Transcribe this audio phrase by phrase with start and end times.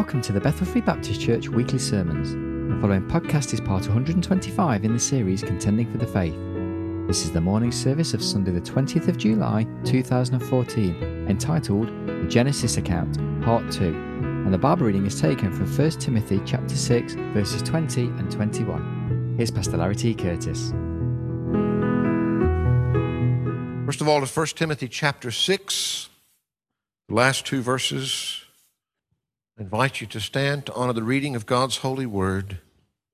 [0.00, 2.32] Welcome to the Bethel Free Baptist Church weekly sermons.
[2.32, 6.34] The following podcast is part 125 in the series Contending for the Faith.
[7.06, 12.78] This is the morning service of Sunday, the 20th of July 2014, entitled The Genesis
[12.78, 13.88] Account, Part 2.
[13.88, 19.34] And the Bible reading is taken from 1 Timothy chapter 6, verses 20 and 21.
[19.36, 20.14] Here's Pastor Larry T.
[20.14, 20.70] Curtis.
[23.84, 26.08] First of all, to 1 Timothy chapter 6,
[27.06, 28.46] the last two verses.
[29.60, 32.60] I invite you to stand to honor the reading of God's holy word.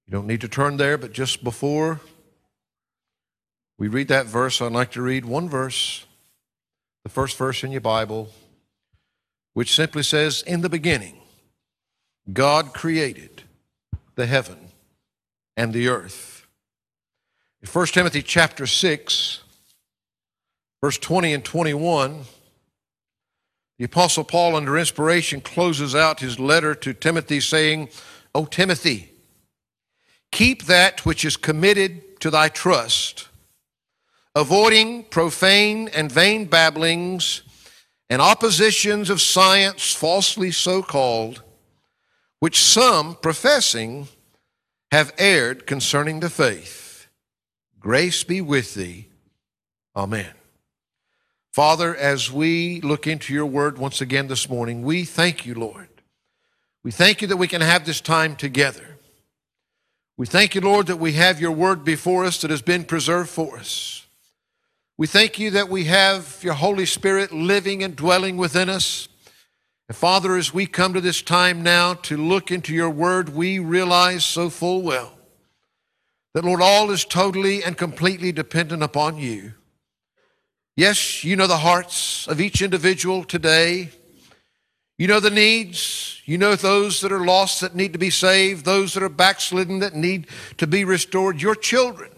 [0.06, 2.00] You don't need to turn there, but just before
[3.76, 6.06] we read that verse, I'd like to read one verse,
[7.02, 8.28] the first verse in your Bible,
[9.54, 11.16] which simply says, In the beginning,
[12.32, 13.42] God created
[14.14, 14.68] the heaven
[15.56, 16.46] and the earth.
[17.60, 19.40] In 1 Timothy chapter 6,
[20.80, 22.22] verse 20 and 21,
[23.78, 27.90] the Apostle Paul, under inspiration, closes out his letter to Timothy saying,
[28.34, 29.12] O Timothy,
[30.32, 33.28] keep that which is committed to thy trust,
[34.34, 37.42] avoiding profane and vain babblings
[38.08, 41.42] and oppositions of science falsely so called,
[42.40, 44.08] which some professing
[44.92, 47.08] have erred concerning the faith.
[47.78, 49.08] Grace be with thee.
[49.94, 50.32] Amen.
[51.56, 55.88] Father, as we look into your word once again this morning, we thank you, Lord.
[56.84, 58.98] We thank you that we can have this time together.
[60.18, 63.30] We thank you, Lord, that we have your word before us that has been preserved
[63.30, 64.04] for us.
[64.98, 69.08] We thank you that we have your Holy Spirit living and dwelling within us.
[69.88, 73.60] And Father, as we come to this time now to look into your word, we
[73.60, 75.14] realize so full well
[76.34, 79.54] that, Lord, all is totally and completely dependent upon you.
[80.76, 83.88] Yes, you know the hearts of each individual today.
[84.98, 86.20] You know the needs.
[86.26, 89.78] You know those that are lost that need to be saved, those that are backslidden
[89.78, 90.26] that need
[90.58, 92.10] to be restored, your children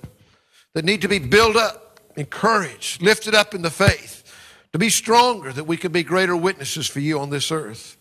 [0.74, 4.24] that need to be built up, encouraged, lifted up in the faith,
[4.72, 7.96] to be stronger, that we can be greater witnesses for you on this earth.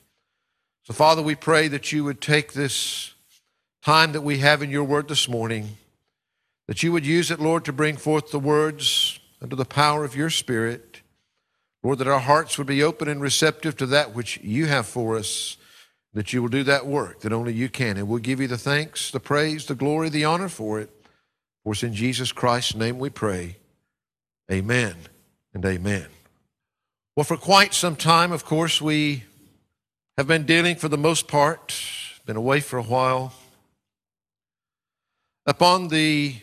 [0.85, 3.13] So, Father, we pray that you would take this
[3.83, 5.77] time that we have in your word this morning,
[6.67, 10.15] that you would use it, Lord, to bring forth the words under the power of
[10.15, 11.01] your Spirit.
[11.83, 15.15] Lord, that our hearts would be open and receptive to that which you have for
[15.15, 15.57] us,
[16.13, 17.97] that you will do that work that only you can.
[17.97, 20.89] And we'll give you the thanks, the praise, the glory, the honor for it.
[21.63, 23.57] For it's in Jesus Christ's name we pray.
[24.51, 24.95] Amen
[25.53, 26.07] and amen.
[27.15, 29.23] Well, for quite some time, of course, we
[30.17, 31.79] have been dealing for the most part,
[32.25, 33.33] been away for a while,
[35.45, 36.35] upon the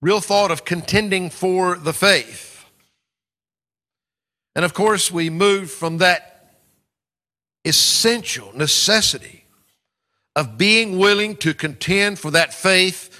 [0.00, 2.64] real thought of contending for the faith.
[4.54, 6.54] And of course, we moved from that
[7.64, 9.44] essential necessity
[10.34, 13.14] of being willing to contend for that faith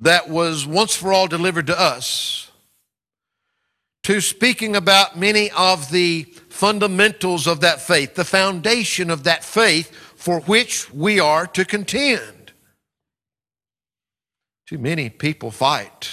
[0.00, 2.50] that was once for all delivered to us
[4.02, 9.90] to speaking about many of the fundamentals of that faith, the foundation of that faith
[10.16, 12.39] for which we are to contend.
[14.70, 16.12] Too many people fight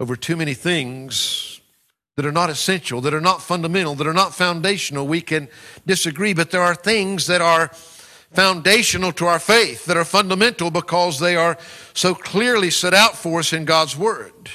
[0.00, 1.60] over too many things
[2.16, 5.06] that are not essential, that are not fundamental, that are not foundational.
[5.06, 5.50] We can
[5.84, 7.68] disagree, but there are things that are
[8.32, 11.58] foundational to our faith, that are fundamental because they are
[11.92, 14.50] so clearly set out for us in God's Word.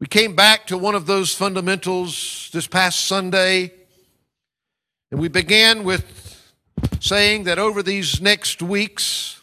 [0.00, 3.72] We came back to one of those fundamentals this past Sunday,
[5.12, 6.52] and we began with
[6.98, 9.35] saying that over these next weeks,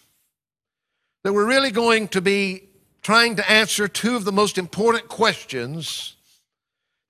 [1.24, 2.70] that we're really going to be
[3.02, 6.16] trying to answer two of the most important questions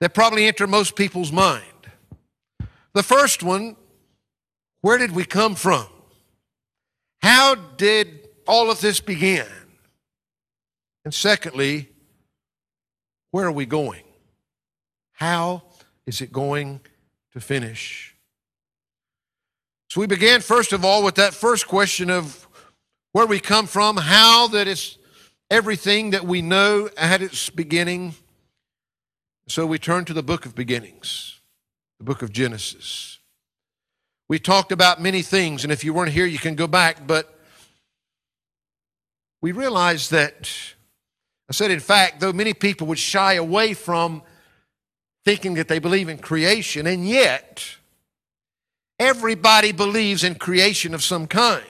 [0.00, 1.64] that probably enter most people's mind.
[2.92, 3.76] The first one
[4.84, 5.86] where did we come from?
[7.22, 9.46] How did all of this begin?
[11.06, 11.88] And secondly,
[13.30, 14.02] where are we going?
[15.12, 15.62] How
[16.06, 16.80] is it going
[17.32, 18.14] to finish?
[19.88, 22.43] So we began, first of all, with that first question of
[23.14, 24.98] where we come from, how that it's
[25.48, 28.12] everything that we know had its beginning.
[29.46, 31.40] So we turn to the book of beginnings,
[31.98, 33.20] the book of Genesis.
[34.28, 37.38] We talked about many things, and if you weren't here, you can go back, but
[39.40, 40.50] we realized that,
[41.48, 44.22] I said, in fact, though many people would shy away from
[45.24, 47.64] thinking that they believe in creation, and yet
[48.98, 51.64] everybody believes in creation of some kind.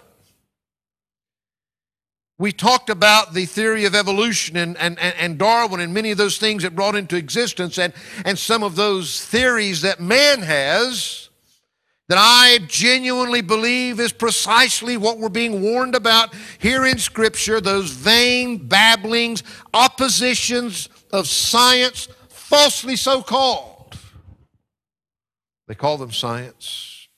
[2.39, 6.39] We talked about the theory of evolution and, and, and Darwin and many of those
[6.39, 7.93] things that brought into existence and,
[8.25, 11.25] and some of those theories that man has
[12.09, 17.91] that I genuinely believe is precisely what we're being warned about here in Scripture those
[17.91, 19.43] vain babblings,
[19.73, 23.97] oppositions of science, falsely so called.
[25.67, 27.09] They call them science,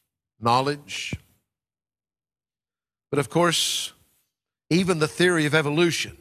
[0.41, 1.15] knowledge.
[3.11, 3.93] But of course,
[4.71, 6.17] even the theory of evolution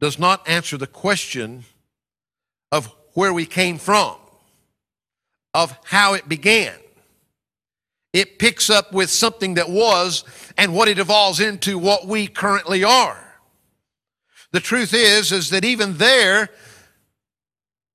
[0.00, 1.64] does not answer the question
[2.70, 4.16] of where we came from,
[5.54, 6.74] of how it began.
[8.12, 10.24] It picks up with something that was
[10.58, 13.18] and what it evolves into what we currently are.
[14.50, 16.50] The truth is, is that even there,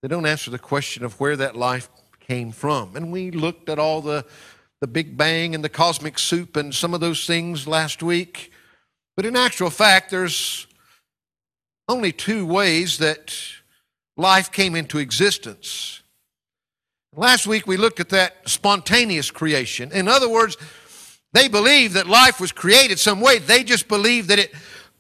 [0.01, 1.89] they don't answer the question of where that life
[2.19, 2.95] came from.
[2.95, 4.25] And we looked at all the,
[4.81, 8.51] the Big Bang and the cosmic soup and some of those things last week.
[9.17, 10.67] But in actual fact, there's
[11.89, 13.35] only two ways that
[14.15, 16.03] life came into existence.
[17.15, 19.91] Last week we looked at that spontaneous creation.
[19.91, 20.55] In other words,
[21.33, 23.39] they believe that life was created some way.
[23.39, 24.53] They just believe that it,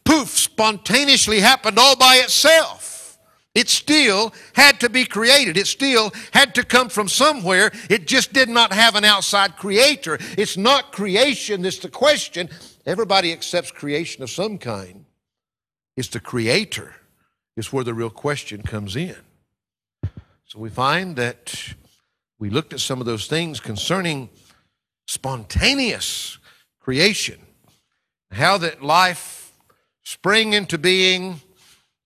[0.03, 3.19] poof, spontaneously happened all by itself.
[3.53, 5.57] It still had to be created.
[5.57, 7.71] It still had to come from somewhere.
[7.89, 10.17] It just did not have an outside creator.
[10.37, 12.49] It's not creation that's the question.
[12.87, 15.03] Everybody accepts creation of some kind.
[15.97, 16.95] It's the creator
[17.57, 19.17] is where the real question comes in.
[20.45, 21.75] So we find that
[22.39, 24.29] we looked at some of those things concerning
[25.05, 26.37] spontaneous
[26.79, 27.39] creation,
[28.31, 29.51] how that life
[30.05, 31.41] sprang into being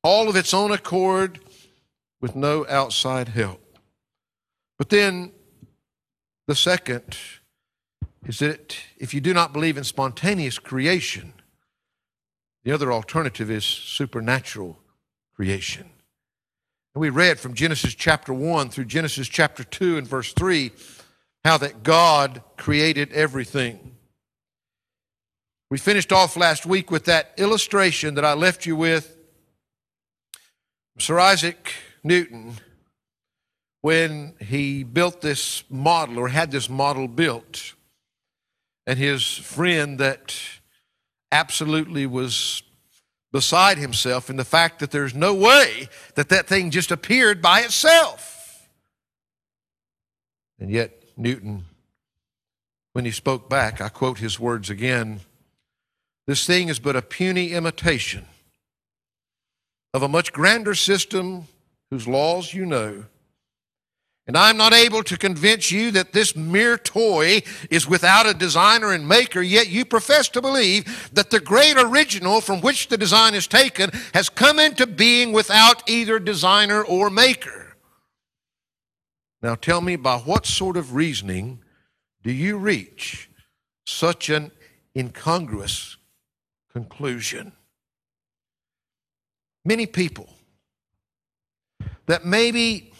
[0.04, 1.39] all of its own accord
[2.19, 3.62] with no outside help.
[4.80, 5.31] But then
[6.48, 7.16] the second
[8.25, 11.33] is that if you do not believe in spontaneous creation,
[12.63, 14.79] the other alternative is supernatural
[15.35, 15.89] creation.
[16.94, 20.71] And we read from Genesis chapter 1 through Genesis chapter 2 and verse 3
[21.44, 23.95] how that God created everything.
[25.71, 29.18] We finished off last week with that illustration that I left you with.
[31.00, 31.73] Sir Isaac
[32.03, 32.57] Newton,
[33.81, 37.73] when he built this model or had this model built,
[38.86, 40.36] and his friend that
[41.31, 42.63] absolutely was
[43.31, 47.62] beside himself in the fact that there's no way that that thing just appeared by
[47.62, 48.69] itself.
[50.60, 51.66] And yet, Newton,
[52.94, 55.22] when he spoke back, I quote his words again
[56.28, 58.25] this thing is but a puny imitation
[59.94, 61.48] of a much grander system
[61.89, 63.06] whose laws you know
[64.27, 68.91] and I'm not able to convince you that this mere toy is without a designer
[68.94, 73.33] and maker, yet you profess to believe that the great original from which the design
[73.33, 77.75] is taken has come into being without either designer or maker.
[79.41, 81.63] Now tell me, by what sort of reasoning
[82.21, 83.27] do you reach
[83.88, 84.51] such an
[84.95, 85.97] incongruous
[86.71, 87.53] conclusion?
[89.65, 90.29] Many people
[92.06, 92.90] that maybe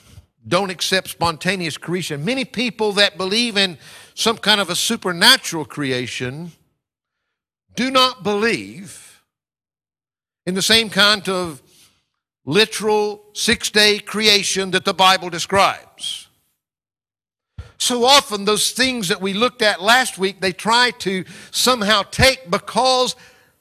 [0.48, 2.26] don't accept spontaneous creation.
[2.26, 3.78] Many people that believe in
[4.14, 6.52] some kind of a supernatural creation
[7.76, 9.24] do not believe
[10.46, 11.62] in the same kind of
[12.46, 16.28] literal six day creation that the Bible describes.
[17.78, 22.50] So often, those things that we looked at last week, they try to somehow take
[22.50, 23.16] because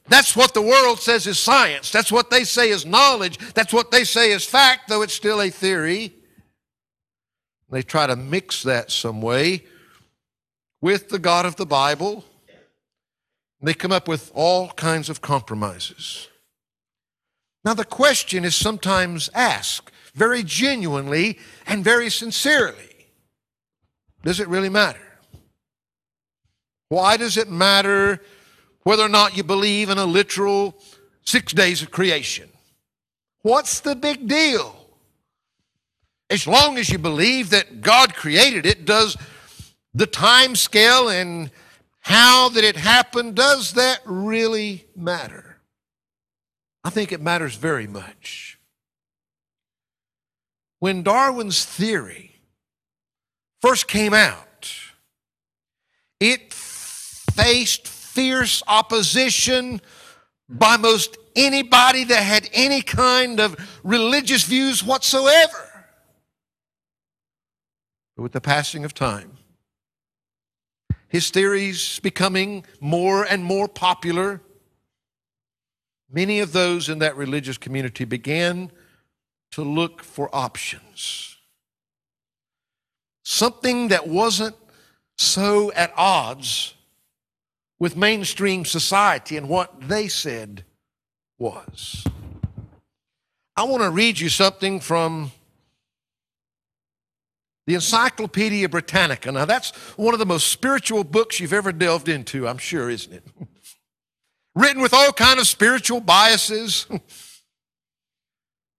[0.07, 1.91] that's what the world says is science.
[1.91, 3.39] That's what they say is knowledge.
[3.53, 6.13] That's what they say is fact, though it's still a theory.
[7.71, 9.63] They try to mix that some way
[10.81, 12.25] with the God of the Bible.
[13.61, 16.27] They come up with all kinds of compromises.
[17.63, 23.07] Now, the question is sometimes asked very genuinely and very sincerely
[24.23, 24.99] Does it really matter?
[26.89, 28.19] Why does it matter
[28.83, 30.75] whether or not you believe in a literal
[31.23, 32.49] six days of creation?
[33.43, 34.80] What's the big deal?
[36.31, 39.17] As long as you believe that God created it, does
[39.93, 41.51] the time scale and
[41.99, 45.57] how that it happened, does that really matter?
[46.85, 48.57] I think it matters very much.
[50.79, 52.39] When Darwin's theory
[53.61, 54.71] first came out,
[56.19, 59.81] it faced fierce opposition
[60.49, 65.70] by most anybody that had any kind of religious views whatsoever.
[68.21, 69.37] With the passing of time,
[71.07, 74.41] his theories becoming more and more popular,
[76.07, 78.71] many of those in that religious community began
[79.53, 81.37] to look for options.
[83.23, 84.55] Something that wasn't
[85.17, 86.75] so at odds
[87.79, 90.63] with mainstream society and what they said
[91.39, 92.05] was.
[93.57, 95.31] I want to read you something from
[97.71, 99.31] the Encyclopedia Britannica.
[99.31, 103.13] Now, that's one of the most spiritual books you've ever delved into, I'm sure, isn't
[103.13, 103.23] it?
[104.55, 106.85] Written with all kind of spiritual biases.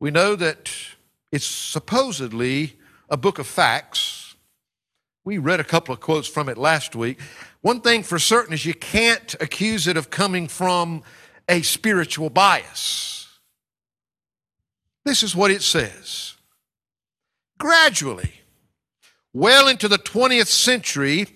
[0.01, 0.71] we know that
[1.31, 2.77] it's supposedly
[3.09, 4.35] a book of facts.
[5.25, 7.19] We read a couple of quotes from it last week.
[7.63, 11.03] One thing for certain is you can't accuse it of coming from
[11.49, 13.27] a spiritual bias.
[15.07, 16.35] This is what it says.
[17.59, 18.42] Gradually,
[19.33, 21.27] well into the 20th century,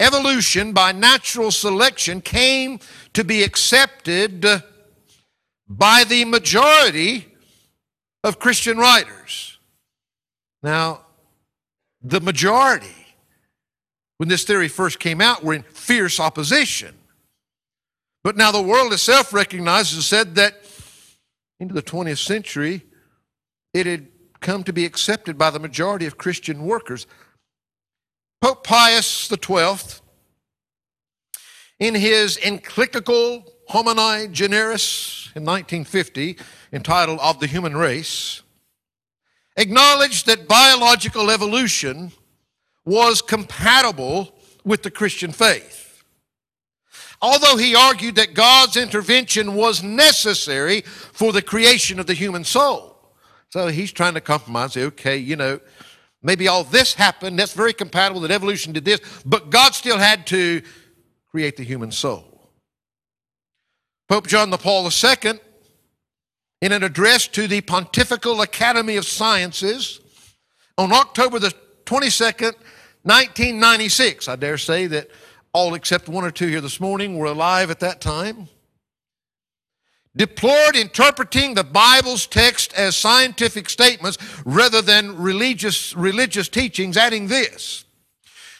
[0.00, 2.78] evolution by natural selection came
[3.12, 4.62] to be accepted
[5.68, 7.26] by the majority
[8.22, 9.58] of Christian writers.
[10.62, 11.00] Now,
[12.02, 13.06] the majority,
[14.18, 16.94] when this theory first came out, were in fierce opposition.
[18.22, 20.64] But now the world itself recognizes and said that
[21.60, 22.82] into the 20th century,
[23.72, 24.08] it had
[24.44, 27.06] come to be accepted by the majority of Christian workers.
[28.40, 30.00] Pope Pius XII,
[31.80, 36.36] in his encyclical Humani Generis in 1950,
[36.72, 38.42] entitled Of the Human Race,
[39.56, 42.12] acknowledged that biological evolution
[42.84, 46.04] was compatible with the Christian faith.
[47.22, 52.93] Although he argued that God's intervention was necessary for the creation of the human soul.
[53.54, 55.60] So he's trying to compromise, say, okay, you know,
[56.24, 60.26] maybe all this happened, that's very compatible that evolution did this, but God still had
[60.26, 60.60] to
[61.30, 62.50] create the human soul.
[64.08, 65.38] Pope John the Paul II,
[66.62, 70.00] in an address to the Pontifical Academy of Sciences
[70.76, 71.54] on October the
[71.86, 72.56] 22nd,
[73.04, 75.08] 1996, I dare say that
[75.52, 78.48] all except one or two here this morning were alive at that time
[80.16, 87.84] deplored interpreting the Bible's text as scientific statements rather than religious, religious teachings, adding this.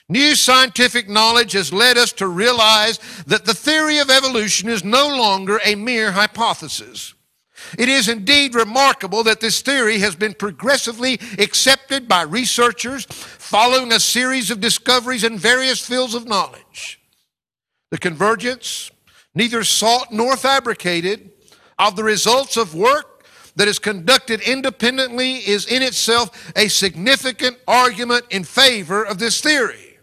[0.08, 5.08] New scientific knowledge has led us to realize that the theory of evolution is no
[5.08, 7.14] longer a mere hypothesis.
[7.78, 14.00] It is indeed remarkable that this theory has been progressively accepted by researchers following a
[14.00, 17.00] series of discoveries in various fields of knowledge.
[17.90, 18.90] The convergence,
[19.34, 21.30] neither sought nor fabricated,
[21.78, 23.24] of the results of work
[23.56, 29.98] that is conducted independently is in itself a significant argument in favor of this theory.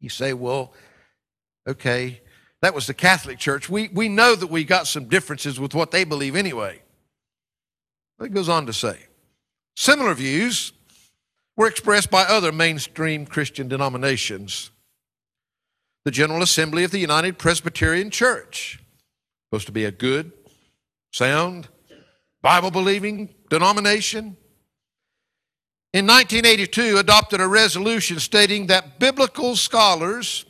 [0.00, 0.72] You say, well,
[1.68, 2.20] okay,
[2.60, 3.68] that was the Catholic Church.
[3.68, 6.82] We, we know that we got some differences with what they believe anyway.
[8.20, 8.96] It goes on to say
[9.74, 10.72] similar views
[11.56, 14.70] were expressed by other mainstream Christian denominations.
[16.04, 18.80] The General Assembly of the United Presbyterian Church,
[19.48, 20.32] supposed to be a good,
[21.12, 21.68] sound,
[22.40, 24.36] Bible believing denomination,
[25.92, 30.46] in 1982 adopted a resolution stating that biblical scholars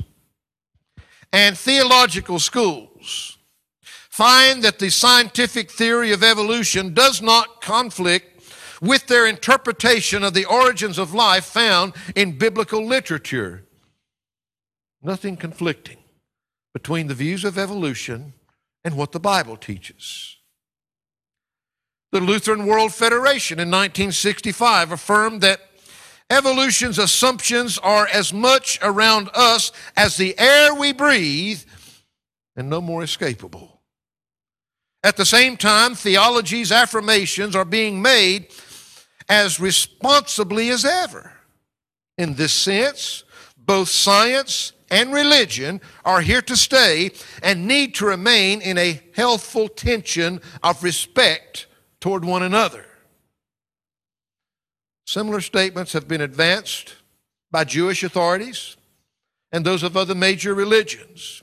[1.33, 3.39] and theological schools
[3.83, 8.45] find that the scientific theory of evolution does not conflict
[8.81, 13.65] with their interpretation of the origins of life found in biblical literature.
[15.03, 15.99] Nothing conflicting
[16.73, 18.35] between the views of evolution
[18.85, 20.32] and what the Bible teaches.
[22.13, 25.63] The Lutheran World Federation in 1965 affirmed that
[26.29, 31.63] evolution's assumptions are as much around us as the air we breathe
[32.55, 33.79] and no more escapable.
[35.03, 38.49] At the same time, theology's affirmations are being made
[39.27, 41.33] as responsibly as ever.
[42.19, 43.25] In this sense,
[43.57, 49.67] both science and religion are here to stay and need to remain in a healthful
[49.67, 51.69] tension of respect
[52.03, 52.85] toward one another.
[55.07, 56.97] Similar statements have been advanced
[57.53, 58.77] by Jewish authorities
[59.53, 61.42] and those of other major religions.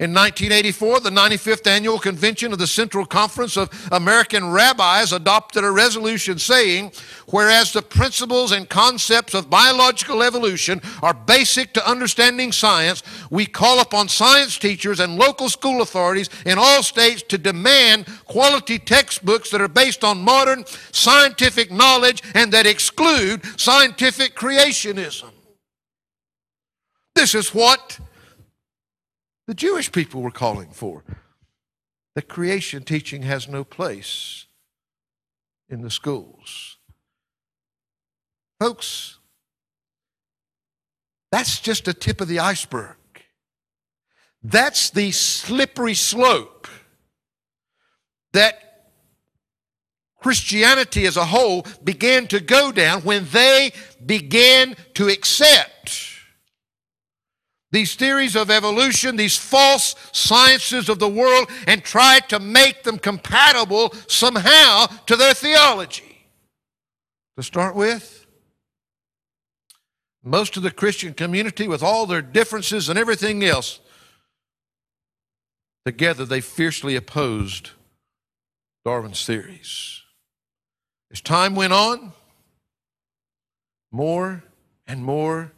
[0.00, 5.70] In 1984, the 95th Annual Convention of the Central Conference of American Rabbis adopted a
[5.70, 6.90] resolution saying,
[7.28, 13.78] whereas the principles and concepts of biological evolution are basic to understanding science, we call
[13.78, 19.60] upon science teachers and local school authorities in all states to demand quality textbooks that
[19.60, 25.30] are based on modern scientific knowledge and that exclude scientific creationism.
[27.14, 28.00] This is what
[29.46, 31.04] the Jewish people were calling for.
[32.14, 34.46] That creation teaching has no place
[35.68, 36.78] in the schools.
[38.60, 39.18] Folks,
[41.32, 42.96] that's just a tip of the iceberg.
[44.42, 46.68] That's the slippery slope
[48.32, 48.92] that
[50.22, 53.72] Christianity as a whole began to go down when they
[54.06, 55.70] began to accept
[57.74, 62.98] these theories of evolution, these false sciences of the world, and tried to make them
[62.98, 66.26] compatible somehow to their theology.
[67.36, 68.26] To start with,
[70.22, 73.80] most of the Christian community, with all their differences and everything else,
[75.84, 77.70] together they fiercely opposed
[78.84, 80.00] Darwin's theories.
[81.10, 82.12] As time went on,
[83.90, 84.44] more
[84.86, 85.53] and more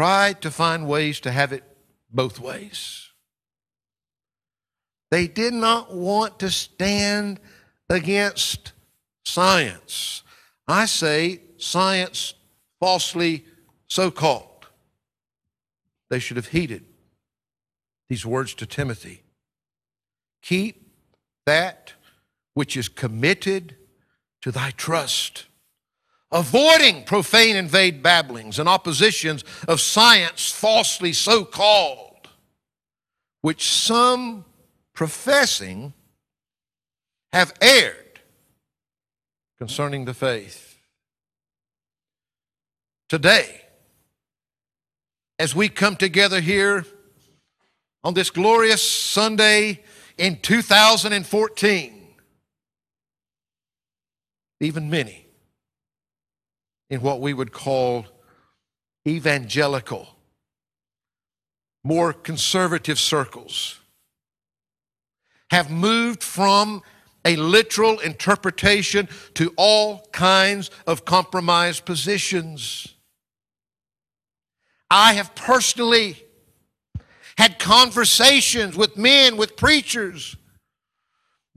[0.00, 1.62] tried to find ways to have it
[2.10, 3.10] both ways.
[5.10, 7.38] They did not want to stand
[7.90, 8.72] against
[9.26, 10.22] science.
[10.66, 12.32] I say science
[12.80, 13.44] falsely
[13.88, 14.68] so called.
[16.08, 16.86] They should have heeded
[18.08, 19.22] these words to Timothy
[20.40, 20.82] Keep
[21.44, 21.92] that
[22.54, 23.76] which is committed
[24.40, 25.44] to thy trust
[26.32, 32.28] avoiding profane and vague babblings and oppositions of science falsely so called,
[33.40, 34.44] which some
[34.94, 35.92] professing
[37.32, 38.20] have erred
[39.58, 40.78] concerning the faith.
[43.08, 43.62] Today,
[45.38, 46.84] as we come together here
[48.04, 49.82] on this glorious Sunday
[50.16, 52.08] in 2014,
[54.60, 55.26] even many
[56.90, 58.04] in what we would call
[59.06, 60.08] evangelical,
[61.82, 63.78] more conservative circles,
[65.50, 66.82] have moved from
[67.24, 72.94] a literal interpretation to all kinds of compromised positions.
[74.90, 76.22] I have personally
[77.38, 80.36] had conversations with men, with preachers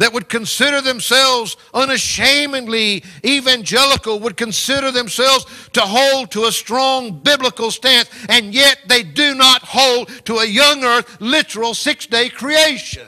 [0.03, 7.71] that would consider themselves unashamedly evangelical, would consider themselves to hold to a strong biblical
[7.71, 13.07] stance, and yet they do not hold to a young earth literal six day creation.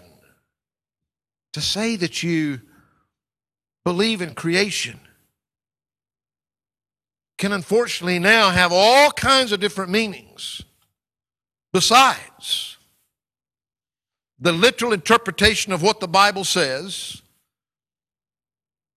[1.51, 2.61] To say that you
[3.83, 4.97] believe in creation
[7.37, 10.61] can unfortunately now have all kinds of different meanings
[11.73, 12.74] besides
[14.39, 17.21] the literal interpretation of what the Bible says,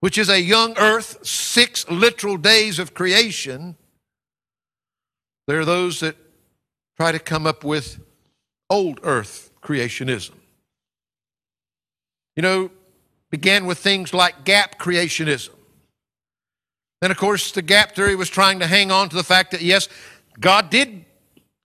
[0.00, 3.76] which is a young earth, six literal days of creation,
[5.46, 6.16] there are those that
[6.96, 8.00] try to come up with
[8.68, 10.32] old earth creationism.
[12.36, 12.70] You know,
[13.30, 15.50] began with things like gap creationism.
[17.00, 19.62] Then, of course, the gap theory was trying to hang on to the fact that,
[19.62, 19.88] yes,
[20.40, 21.04] God did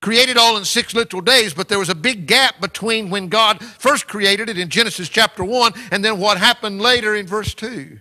[0.03, 3.63] created all in six literal days, but there was a big gap between when God
[3.63, 7.99] first created it in Genesis chapter 1 and then what happened later in verse 2.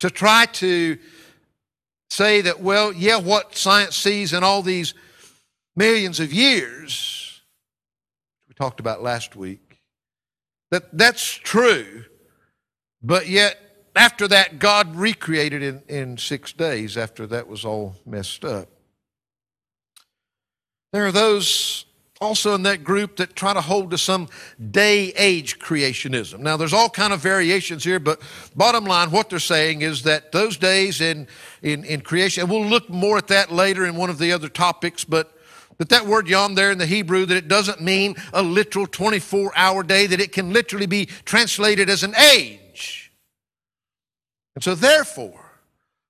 [0.00, 0.98] To try to
[2.10, 4.94] say that, well, yeah, what science sees in all these
[5.76, 7.40] millions of years,
[8.48, 9.78] we talked about last week,
[10.72, 12.04] that that's true,
[13.00, 13.56] but yet
[13.94, 18.68] after that, God recreated in, in six days after that was all messed up.
[20.92, 21.84] There are those
[22.20, 24.28] also in that group that try to hold to some
[24.70, 26.40] day age creationism.
[26.40, 28.20] Now there's all kind of variations here, but
[28.56, 31.28] bottom line what they're saying is that those days in
[31.62, 34.48] in, in creation, and we'll look more at that later in one of the other
[34.48, 35.34] topics, but
[35.78, 39.52] that that word yom there in the Hebrew, that it doesn't mean a literal 24
[39.54, 43.12] hour day, that it can literally be translated as an age.
[44.56, 45.52] And so therefore,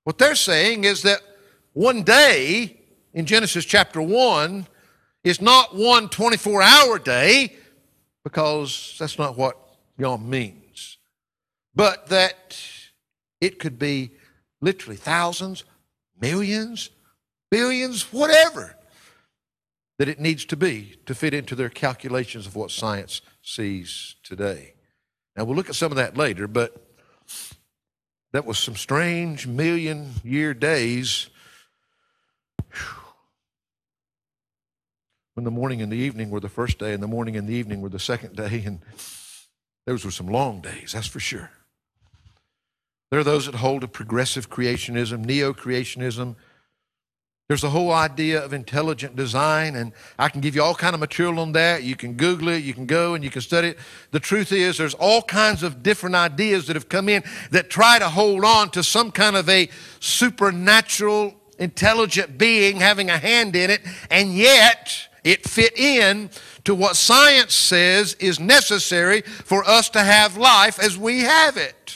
[0.05, 1.21] what they're saying is that
[1.73, 2.78] one day
[3.13, 4.67] in Genesis chapter 1
[5.23, 7.55] is not one 24 hour day,
[8.23, 9.57] because that's not what
[9.97, 10.97] Yom means,
[11.75, 12.57] but that
[13.41, 14.11] it could be
[14.61, 15.63] literally thousands,
[16.19, 16.89] millions,
[17.49, 18.75] billions, whatever
[19.97, 24.73] that it needs to be to fit into their calculations of what science sees today.
[25.35, 26.85] Now, we'll look at some of that later, but
[28.31, 31.29] that was some strange million year days
[35.39, 37.53] when the morning and the evening were the first day and the morning and the
[37.53, 38.61] evening were the second day.
[38.65, 38.81] And
[39.87, 41.49] those were some long days, that's for sure.
[43.09, 46.35] There are those that hold to progressive creationism, neo creationism.
[47.47, 50.99] There's the whole idea of intelligent design, and I can give you all kind of
[50.99, 51.83] material on that.
[51.83, 53.79] You can Google it, you can go and you can study it.
[54.11, 57.97] The truth is, there's all kinds of different ideas that have come in that try
[57.97, 59.69] to hold on to some kind of a
[60.01, 66.31] supernatural intelligent being having a hand in it, and yet it fit in
[66.63, 71.95] to what science says is necessary for us to have life as we have it.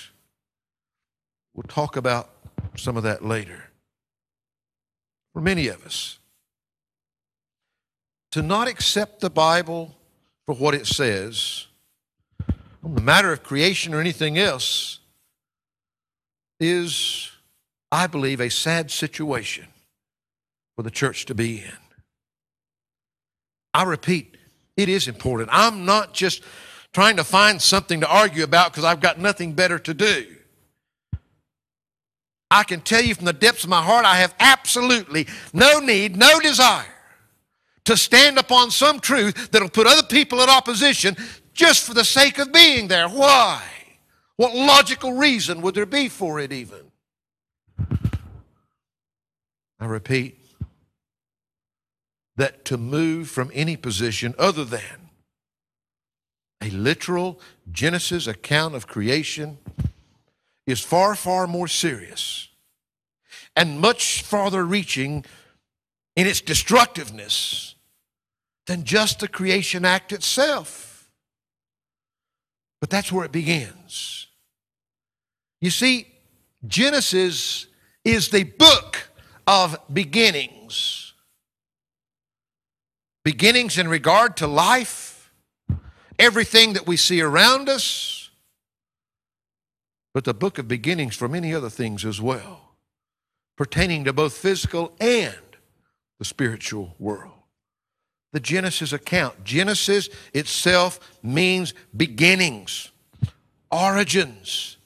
[1.55, 2.29] We'll talk about
[2.77, 3.69] some of that later.
[5.33, 6.19] For many of us,
[8.31, 9.95] to not accept the Bible
[10.45, 11.65] for what it says
[12.83, 14.99] on the matter of creation or anything else
[16.59, 17.31] is,
[17.91, 19.65] I believe, a sad situation
[20.75, 21.82] for the church to be in.
[23.73, 24.37] I repeat,
[24.77, 25.49] it is important.
[25.51, 26.43] I'm not just
[26.93, 30.27] trying to find something to argue about because I've got nothing better to do.
[32.51, 36.15] I can tell you from the depths of my heart, I have absolutely no need,
[36.15, 36.85] no desire
[37.85, 41.17] to stand upon some truth that'll put other people in opposition
[41.53, 43.09] just for the sake of being there.
[43.09, 43.61] Why?
[44.35, 46.91] What logical reason would there be for it, even?
[49.79, 50.39] I repeat
[52.35, 55.09] that to move from any position other than
[56.61, 57.39] a literal
[57.71, 59.57] Genesis account of creation
[60.65, 62.47] is far, far more serious
[63.55, 65.25] and much farther reaching
[66.15, 67.75] in its destructiveness
[68.65, 71.09] than just the creation act itself.
[72.79, 74.27] But that's where it begins.
[75.61, 76.07] You see,
[76.65, 77.67] Genesis
[78.03, 79.09] is the book
[79.47, 81.02] of beginnings.
[83.23, 85.31] Beginnings in regard to life,
[86.19, 88.29] everything that we see around us,
[90.13, 92.75] but the book of beginnings for many other things as well,
[93.57, 95.35] pertaining to both physical and
[96.19, 97.31] the spiritual world.
[98.33, 99.43] The Genesis account.
[99.43, 102.91] Genesis itself means beginnings,
[103.71, 104.77] origins.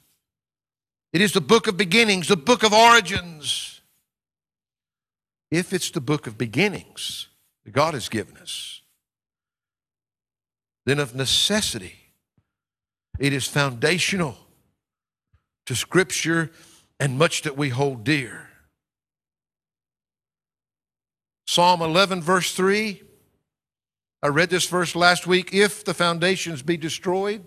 [1.11, 3.81] It is the book of beginnings, the book of origins.
[5.49, 7.27] If it's the book of beginnings
[7.67, 8.79] that God has given us,
[10.85, 11.95] then of necessity,
[13.19, 14.37] it is foundational
[15.65, 16.49] to Scripture
[16.97, 18.47] and much that we hold dear.
[21.45, 23.01] Psalm 11, verse 3.
[24.23, 25.53] I read this verse last week.
[25.53, 27.43] If the foundations be destroyed,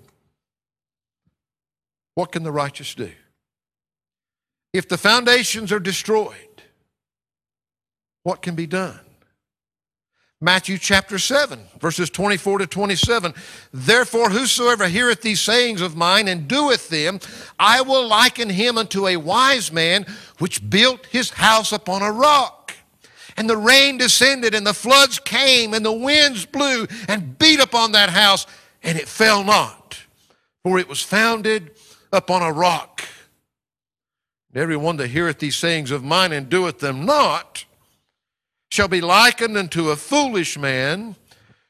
[2.14, 3.10] what can the righteous do?
[4.74, 6.62] If the foundations are destroyed,
[8.22, 9.00] what can be done?
[10.42, 13.34] Matthew chapter 7, verses 24 to 27.
[13.74, 17.20] Therefore, whosoever heareth these sayings of mine and doeth them,
[17.58, 20.06] I will liken him unto a wise man
[20.38, 22.72] which built his house upon a rock.
[23.36, 27.92] And the rain descended, and the floods came, and the winds blew and beat upon
[27.92, 28.46] that house,
[28.82, 29.98] and it fell not,
[30.62, 31.72] for it was founded
[32.14, 33.02] upon a rock.
[34.54, 37.66] And every one that heareth these sayings of mine and doeth them not,
[38.70, 41.16] shall be likened unto a foolish man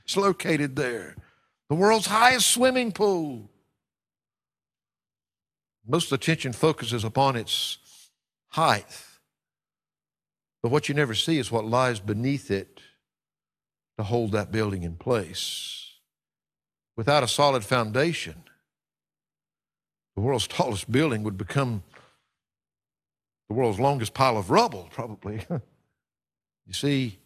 [0.08, 1.16] is located there,
[1.70, 3.50] the world's highest swimming pool.
[5.88, 7.80] Most attention focuses upon its
[8.50, 8.86] height.
[10.62, 12.75] But what you never see is what lies beneath it
[13.98, 15.94] to hold that building in place.
[16.98, 18.44] Without a solid foundation,
[20.16, 21.84] the world's tallest building would become
[23.48, 25.46] the world's longest pile of rubble, probably.
[26.66, 27.20] you see,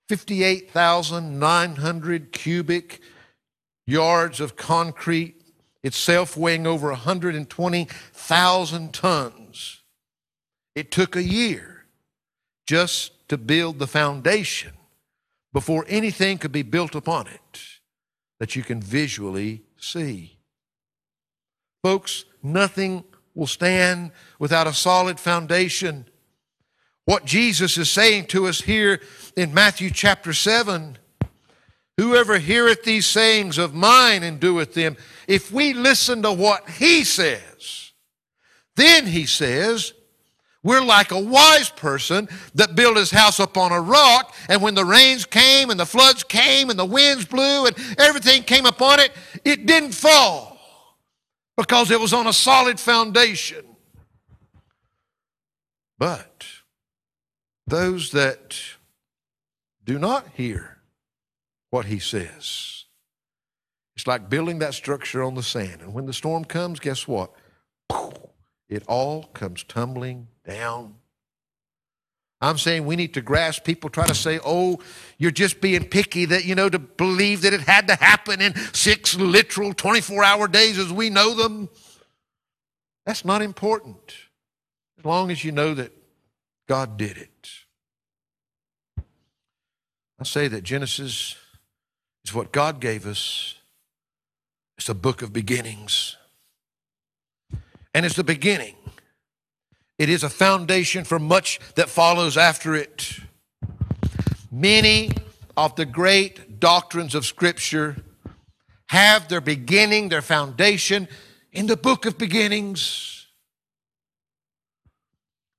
[0.08, 3.00] 58,900 cubic
[3.86, 5.37] yards of concrete,
[5.88, 9.82] itself weighing over 120,000 tons.
[10.76, 11.86] It took a year
[12.66, 14.72] just to build the foundation
[15.52, 17.60] before anything could be built upon it
[18.38, 20.38] that you can visually see.
[21.82, 23.02] Folks, nothing
[23.34, 26.06] will stand without a solid foundation.
[27.06, 29.00] What Jesus is saying to us here
[29.36, 30.98] in Matthew chapter 7
[31.98, 37.02] Whoever heareth these sayings of mine and doeth them, if we listen to what he
[37.02, 37.92] says,
[38.76, 39.92] then he says,
[40.62, 44.84] we're like a wise person that built his house upon a rock, and when the
[44.84, 49.10] rains came and the floods came and the winds blew and everything came upon it,
[49.44, 50.56] it didn't fall
[51.56, 53.64] because it was on a solid foundation.
[55.98, 56.46] But
[57.66, 58.56] those that
[59.84, 60.77] do not hear
[61.70, 62.84] what he says.
[63.96, 65.80] It's like building that structure on the sand.
[65.80, 67.32] And when the storm comes, guess what?
[68.68, 70.94] It all comes tumbling down.
[72.40, 74.78] I'm saying we need to grasp people try to say, oh,
[75.18, 78.54] you're just being picky that, you know, to believe that it had to happen in
[78.72, 81.68] six literal 24 hour days as we know them.
[83.04, 84.14] That's not important
[84.98, 85.92] as long as you know that
[86.68, 87.50] God did it.
[90.20, 91.36] I say that Genesis
[92.28, 93.54] is what God gave us.
[94.76, 96.16] It's a book of beginnings.
[97.94, 98.76] And it's the beginning.
[99.98, 103.18] It is a foundation for much that follows after it.
[104.52, 105.10] Many
[105.56, 107.96] of the great doctrines of Scripture
[108.88, 111.08] have their beginning, their foundation
[111.52, 113.26] in the book of beginnings.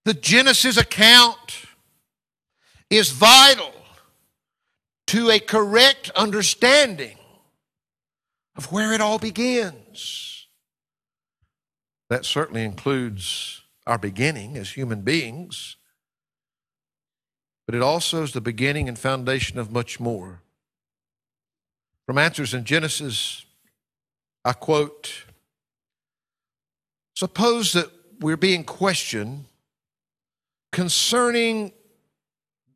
[0.05, 1.65] The Genesis account
[2.89, 3.73] is vital
[5.09, 7.17] to a correct understanding
[8.55, 10.45] of where it all begins.
[12.11, 15.77] That certainly includes our beginning as human beings,
[17.65, 20.43] but it also is the beginning and foundation of much more.
[22.05, 23.45] From Answers in Genesis,
[24.45, 25.23] I quote
[27.15, 29.45] Suppose that we're being questioned
[30.71, 31.73] concerning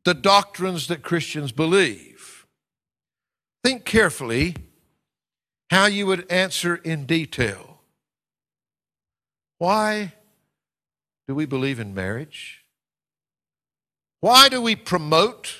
[0.04, 2.13] the doctrines that Christians believe.
[3.64, 4.54] Think carefully
[5.70, 7.80] how you would answer in detail.
[9.56, 10.12] Why
[11.26, 12.62] do we believe in marriage?
[14.20, 15.56] Why do we promote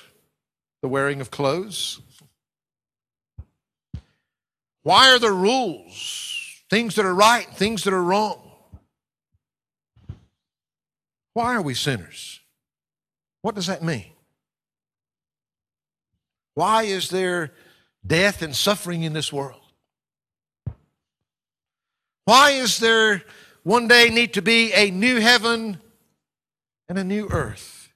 [0.83, 1.99] the wearing of clothes?
[4.83, 6.61] Why are there rules?
[6.69, 8.51] Things that are right, things that are wrong.
[11.33, 12.39] Why are we sinners?
[13.41, 14.11] What does that mean?
[16.53, 17.51] Why is there
[18.05, 19.61] death and suffering in this world?
[22.25, 23.23] Why is there
[23.63, 25.79] one day need to be a new heaven
[26.89, 27.89] and a new earth?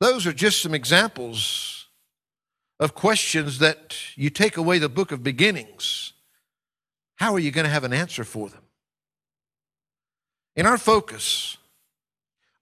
[0.00, 1.86] Those are just some examples
[2.78, 6.12] of questions that you take away the book of beginnings.
[7.16, 8.60] How are you going to have an answer for them?
[10.54, 11.56] In our focus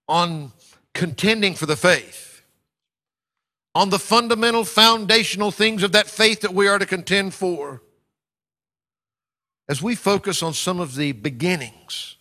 [0.09, 0.53] on
[0.93, 2.24] contending for the faith,
[3.75, 7.83] on the fundamental foundational things of that faith that we are to contend for.
[9.69, 12.17] As we focus on some of the beginnings,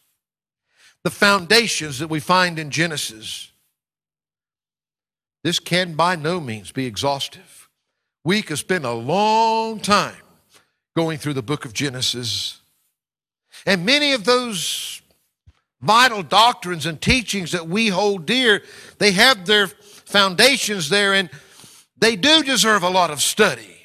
[1.03, 3.51] the foundations that we find in Genesis,
[5.43, 7.69] this can by no means be exhaustive.
[8.23, 10.15] We could spend a long time
[10.95, 12.61] going through the book of Genesis.
[13.65, 15.01] And many of those
[15.81, 18.63] vital doctrines and teachings that we hold dear,
[18.99, 21.29] they have their foundations there, and
[22.03, 23.77] they do deserve a lot of study.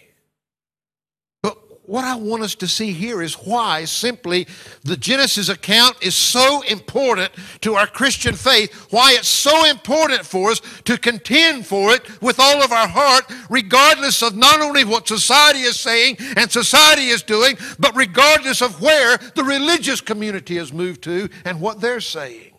[1.41, 1.57] But
[1.89, 4.49] what I want us to see here is why simply
[4.83, 10.51] the Genesis account is so important to our Christian faith, why it's so important for
[10.51, 15.07] us to contend for it with all of our heart, regardless of not only what
[15.07, 20.73] society is saying and society is doing, but regardless of where the religious community has
[20.73, 22.53] moved to and what they're saying.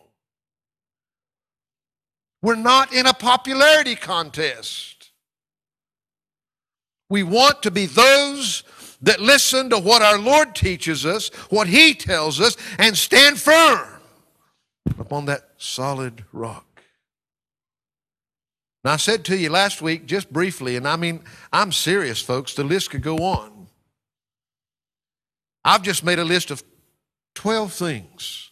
[2.41, 4.98] We're not in a popularity contest.
[7.09, 8.63] We want to be those
[9.01, 14.01] that listen to what our Lord teaches us, what He tells us, and stand firm
[14.99, 16.65] upon that solid rock.
[18.83, 22.53] Now, I said to you last week, just briefly, and I mean, I'm serious, folks,
[22.53, 23.67] the list could go on.
[25.65, 26.63] I've just made a list of
[27.35, 28.51] 12 things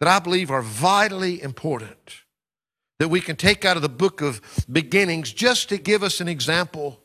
[0.00, 2.22] that I believe are vitally important
[2.98, 6.28] that we can take out of the book of beginnings just to give us an
[6.28, 7.01] example.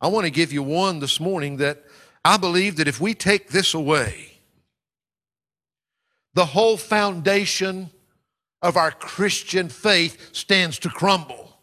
[0.00, 1.84] I want to give you one this morning that
[2.24, 4.38] I believe that if we take this away,
[6.34, 7.90] the whole foundation
[8.62, 11.58] of our Christian faith stands to crumble.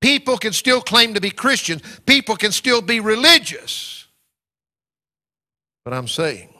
[0.00, 4.06] People can still claim to be Christians, people can still be religious.
[5.84, 6.52] But I'm saying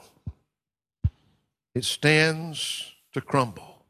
[1.75, 3.85] it stands to crumble.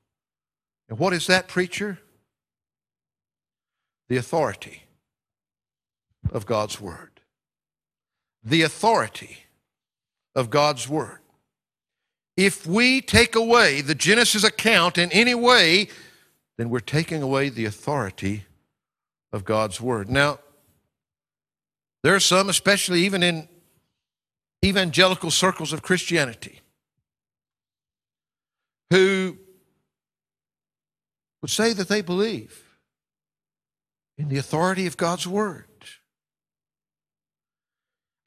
[0.90, 2.00] And what is that, preacher?
[4.10, 4.87] The authority
[6.32, 7.20] of God's Word.
[8.44, 9.46] The authority
[10.36, 11.20] of God's Word.
[12.36, 15.88] If we take away the Genesis account in any way,
[16.58, 18.46] then we're taking away the authority
[19.34, 20.10] of God's Word.
[20.10, 20.40] Now,
[22.04, 23.50] there are some, especially even in
[24.63, 26.62] evangelical circles of Christianity,
[28.92, 29.38] who
[31.42, 32.63] would say that they believe
[34.18, 35.66] in the authority of God's Word.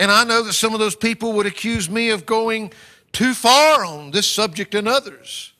[0.00, 2.72] And I know that some of those people would accuse me of going
[3.12, 5.52] too far on this subject and others,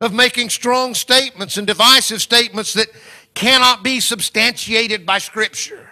[0.00, 2.86] of making strong statements and divisive statements that
[3.34, 5.90] cannot be substantiated by Scripture.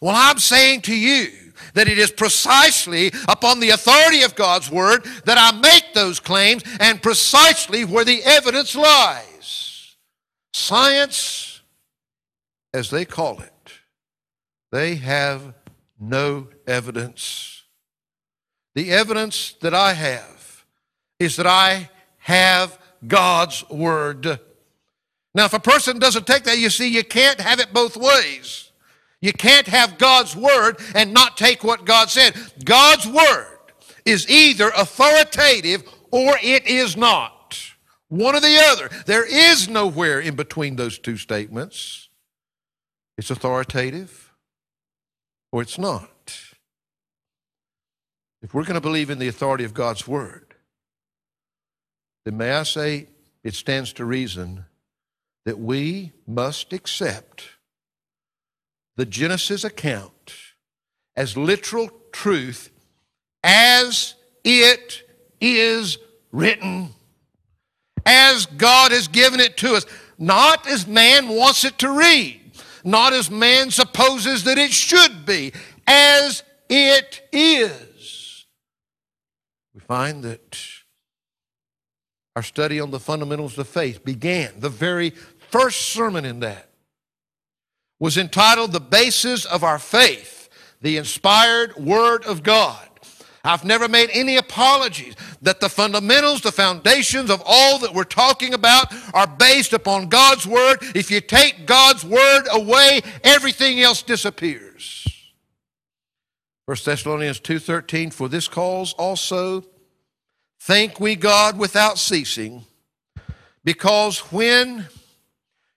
[0.00, 1.30] Well, I'm saying to you
[1.74, 6.62] that it is precisely upon the authority of God's Word that I make those claims
[6.80, 9.96] and precisely where the evidence lies.
[10.54, 11.60] Science,
[12.72, 13.52] as they call it,
[14.70, 15.54] they have
[15.98, 17.60] no evidence
[18.74, 20.64] the evidence that I have
[21.18, 24.40] is that I have God's Word.
[25.34, 28.70] Now, if a person doesn't take that, you see, you can't have it both ways.
[29.20, 32.34] You can't have God's Word and not take what God said.
[32.64, 33.58] God's Word
[34.04, 37.58] is either authoritative or it is not.
[38.08, 38.88] One or the other.
[39.06, 42.08] There is nowhere in between those two statements.
[43.18, 44.29] It's authoritative
[45.52, 46.10] or it's not.
[48.42, 50.54] If we're going to believe in the authority of God's Word,
[52.24, 53.08] then may I say
[53.42, 54.64] it stands to reason
[55.44, 57.50] that we must accept
[58.96, 60.34] the Genesis account
[61.16, 62.70] as literal truth
[63.42, 65.02] as it
[65.40, 65.98] is
[66.32, 66.90] written,
[68.04, 69.86] as God has given it to us,
[70.18, 72.39] not as man wants it to read,
[72.84, 75.52] not as man supposes that it should be,
[75.86, 77.90] as it is
[79.80, 80.60] we find that
[82.36, 84.52] our study on the fundamentals of faith began.
[84.58, 85.10] The very
[85.50, 86.68] first sermon in that
[87.98, 90.48] was entitled The Basis of Our Faith,
[90.80, 92.88] the Inspired Word of God.
[93.42, 98.52] I've never made any apologies that the fundamentals, the foundations of all that we're talking
[98.52, 100.78] about are based upon God's Word.
[100.94, 105.06] If you take God's Word away, everything else disappears.
[106.66, 109.64] 1 Thessalonians 2.13, For this cause also
[110.60, 112.64] thank we God without ceasing,
[113.64, 114.86] because when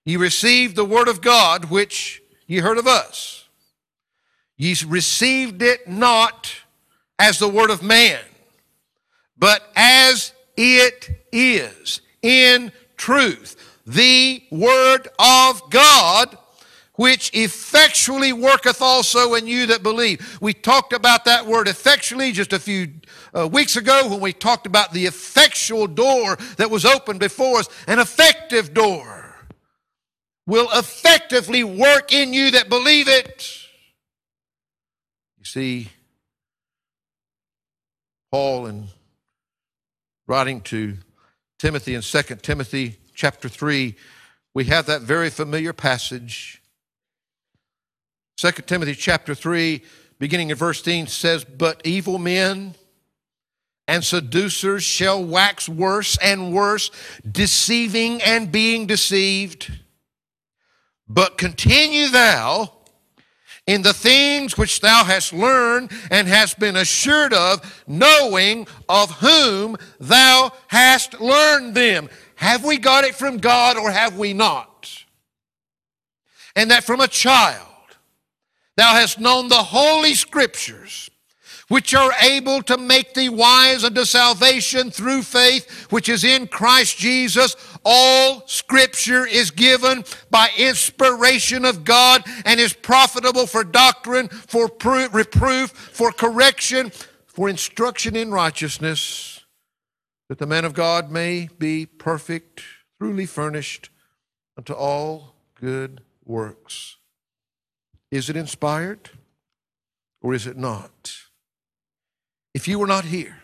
[0.05, 3.47] ye received the word of God, which ye heard of us,
[4.57, 6.53] ye received it not
[7.19, 8.19] as the word of man,
[9.37, 16.37] but as it is in truth, the word of God
[16.95, 20.37] which effectually worketh also in you that believe.
[20.39, 22.93] We talked about that word effectually just a few
[23.35, 27.69] uh, weeks ago when we talked about the effectual door that was open before us,
[27.87, 29.35] an effective door
[30.45, 33.57] will effectively work in you that believe it.
[35.39, 35.89] You see,
[38.33, 38.87] Paul in
[40.25, 40.97] writing to
[41.59, 43.93] Timothy in 2 Timothy chapter 3,
[44.55, 46.59] we have that very familiar passage
[48.37, 49.83] 2 Timothy chapter 3,
[50.17, 52.73] beginning in verse 10 says, But evil men
[53.87, 56.89] and seducers shall wax worse and worse,
[57.31, 59.71] deceiving and being deceived.
[61.07, 62.73] But continue thou
[63.67, 69.77] in the things which thou hast learned and hast been assured of, knowing of whom
[69.99, 72.09] thou hast learned them.
[72.35, 75.03] Have we got it from God or have we not?
[76.55, 77.67] And that from a child
[78.75, 81.09] Thou hast known the holy scriptures,
[81.67, 86.97] which are able to make thee wise unto salvation through faith, which is in Christ
[86.97, 87.55] Jesus.
[87.85, 94.71] All scripture is given by inspiration of God and is profitable for doctrine, for
[95.11, 96.91] reproof, for correction,
[97.27, 99.43] for instruction in righteousness,
[100.29, 102.61] that the man of God may be perfect,
[102.99, 103.89] truly furnished
[104.57, 106.97] unto all good works.
[108.11, 109.09] Is it inspired
[110.21, 111.15] or is it not?
[112.53, 113.42] If you were not here,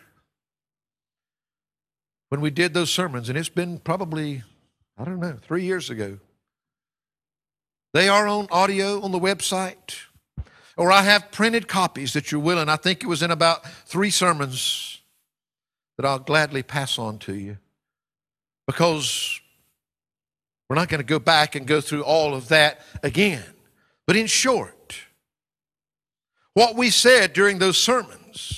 [2.30, 4.42] when we did those sermons, and it's been probably,
[4.96, 6.18] I don't know, three years ago.
[7.92, 9.96] They are on audio on the website,
[10.76, 12.68] or I have printed copies that you're willing.
[12.68, 15.02] I think it was in about three sermons
[15.96, 17.58] that I'll gladly pass on to you
[18.66, 19.40] because
[20.68, 23.44] we're not going to go back and go through all of that again.
[24.06, 24.94] But in short,
[26.54, 28.56] what we said during those sermons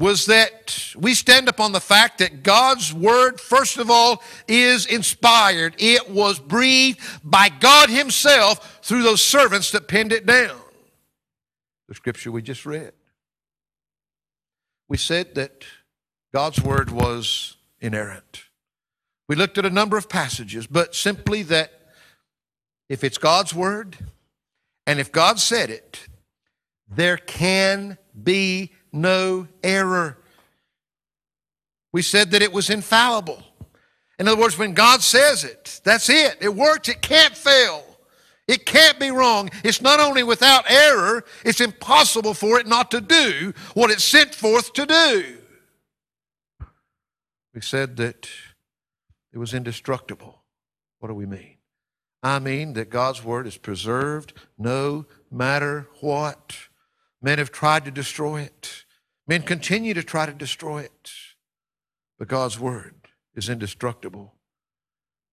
[0.00, 5.74] was that we stand upon the fact that God's Word, first of all, is inspired.
[5.76, 10.58] It was breathed by God Himself through those servants that penned it down.
[11.86, 12.94] The scripture we just read.
[14.88, 15.64] We said that
[16.32, 18.44] God's Word was inerrant.
[19.28, 21.72] We looked at a number of passages, but simply that
[22.88, 23.98] if it's God's Word,
[24.86, 26.08] and if God said it,
[26.88, 30.18] there can be no error.
[31.92, 33.42] We said that it was infallible.
[34.18, 36.36] In other words, when God says it, that's it.
[36.40, 36.88] It works.
[36.88, 37.84] It can't fail.
[38.46, 39.48] It can't be wrong.
[39.64, 44.34] It's not only without error, it's impossible for it not to do what it's sent
[44.34, 45.38] forth to do.
[47.54, 48.28] We said that
[49.32, 50.42] it was indestructible.
[50.98, 51.56] What do we mean?
[52.22, 56.56] I mean that God's Word is preserved no matter what.
[57.22, 58.84] Men have tried to destroy it.
[59.26, 61.10] Men continue to try to destroy it.
[62.18, 62.94] But God's Word
[63.34, 64.34] is indestructible.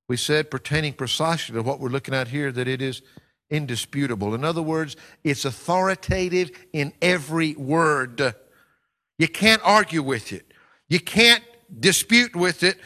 [0.07, 3.01] We said, pertaining precisely to what we're looking at here, that it is
[3.49, 4.33] indisputable.
[4.33, 8.35] In other words, it's authoritative in every word.
[9.17, 10.53] You can't argue with it,
[10.89, 11.43] you can't
[11.79, 12.77] dispute with it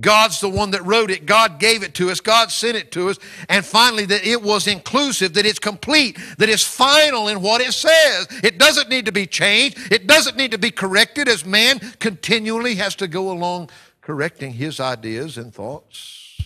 [0.00, 1.26] God's the one that wrote it.
[1.26, 2.20] God gave it to us.
[2.20, 3.18] God sent it to us.
[3.48, 7.72] And finally, that it was inclusive, that it's complete, that it's final in what it
[7.72, 8.28] says.
[8.44, 9.92] It doesn't need to be changed.
[9.92, 13.70] It doesn't need to be corrected as man continually has to go along
[14.00, 16.40] correcting his ideas and thoughts.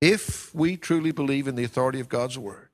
[0.00, 2.70] If we truly believe in the authority of God's Word,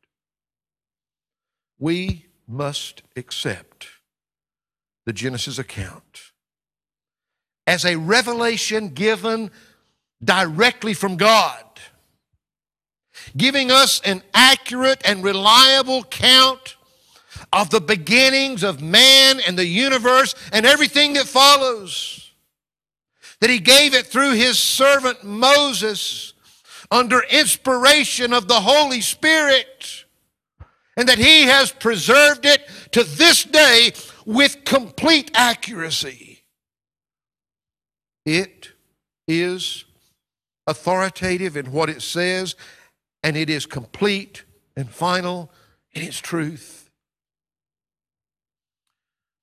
[1.79, 3.89] we must accept
[5.05, 6.33] the Genesis account
[7.67, 9.51] as a revelation given
[10.23, 11.65] directly from God,
[13.37, 16.77] giving us an accurate and reliable count
[17.53, 22.33] of the beginnings of man and the universe and everything that follows.
[23.41, 26.33] That he gave it through his servant Moses
[26.91, 30.05] under inspiration of the Holy Spirit,
[30.97, 33.93] and that he has preserved it to this day
[34.25, 36.36] with complete accuracy.
[38.27, 38.73] It
[39.29, 39.85] is
[40.67, 42.57] authoritative in what it says,
[43.23, 44.45] and it is complete
[44.77, 45.51] and final
[45.93, 46.91] in its truth.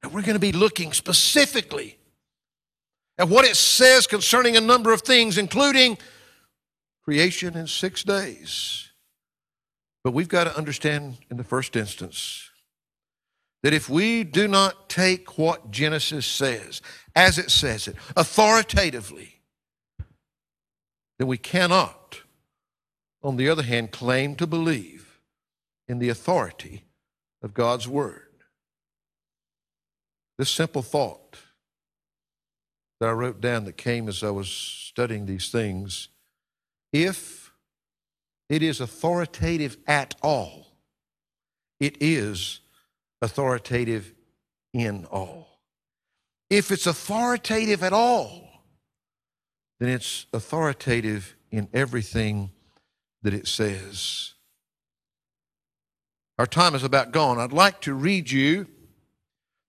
[0.03, 1.97] And we're going to be looking specifically
[3.17, 5.97] at what it says concerning a number of things, including
[7.05, 8.89] creation in six days.
[10.03, 12.49] But we've got to understand in the first instance
[13.63, 16.81] that if we do not take what Genesis says,
[17.15, 19.41] as it says it, authoritatively,
[21.17, 22.21] then we cannot,
[23.23, 25.19] on the other hand, claim to believe
[25.87, 26.83] in the authority
[27.41, 28.21] of God's Word.
[30.37, 31.37] This simple thought
[32.99, 36.09] that I wrote down that came as I was studying these things
[36.91, 37.51] if
[38.49, 40.67] it is authoritative at all,
[41.79, 42.59] it is
[43.23, 44.13] authoritative
[44.73, 45.47] in all.
[46.49, 48.43] If it's authoritative at all,
[49.79, 52.51] then it's authoritative in everything
[53.21, 54.33] that it says.
[56.37, 57.39] Our time is about gone.
[57.39, 58.67] I'd like to read you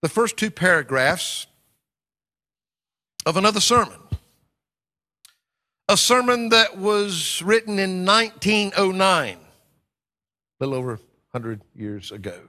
[0.03, 1.47] the first two paragraphs
[3.25, 4.01] of another sermon.
[5.89, 9.39] A sermon that was written in 1909, a
[10.59, 10.99] little over
[11.31, 12.49] 100 years ago.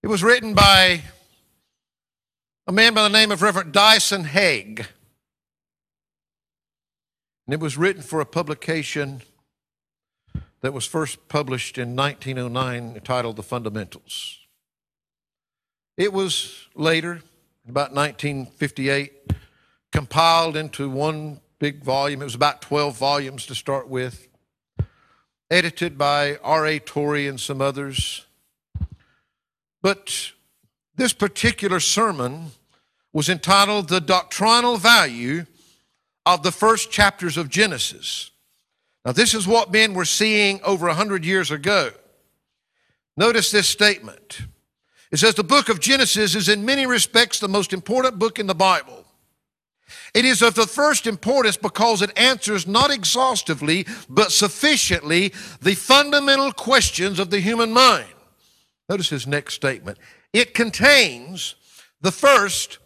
[0.00, 1.02] It was written by
[2.68, 4.86] a man by the name of Reverend Dyson Hague.
[7.46, 9.22] And it was written for a publication
[10.60, 14.38] that was first published in 1909 entitled The Fundamentals.
[15.96, 17.22] It was later,
[17.68, 19.32] about 1958,
[19.90, 22.22] compiled into one big volume.
[22.22, 24.28] It was about 12 volumes to start with,
[25.50, 26.78] edited by R.A.
[26.78, 28.24] Torrey and some others.
[29.82, 30.32] But
[30.96, 32.50] this particular sermon
[33.12, 35.46] was entitled The Doctrinal Value
[36.26, 38.30] of the First Chapters of Genesis.
[39.04, 41.90] Now, this is what men were seeing over a hundred years ago.
[43.16, 44.42] Notice this statement
[45.10, 48.46] It says the book of Genesis is in many respects the most important book in
[48.46, 49.04] the Bible.
[50.14, 56.52] It is of the first importance because it answers not exhaustively, but sufficiently the fundamental
[56.52, 58.08] questions of the human mind.
[58.88, 59.98] Notice his next statement.
[60.32, 61.54] It contains
[62.00, 62.78] the first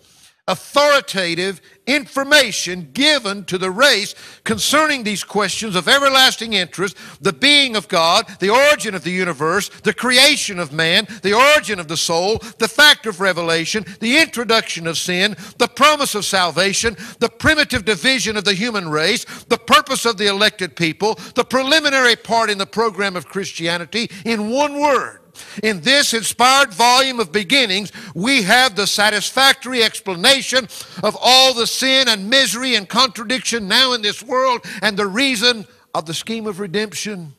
[0.48, 7.86] authoritative information given to the race concerning these questions of everlasting interest the being of
[7.86, 12.38] God, the origin of the universe, the creation of man, the origin of the soul,
[12.58, 18.36] the fact of revelation, the introduction of sin, the promise of salvation, the primitive division
[18.36, 22.66] of the human race, the purpose of the elected people, the preliminary part in the
[22.66, 25.21] program of Christianity in one word
[25.62, 30.68] in this inspired volume of beginnings, we have the satisfactory explanation
[31.02, 35.66] of all the sin and misery and contradiction now in this world and the reason
[35.94, 37.34] of the scheme of redemption.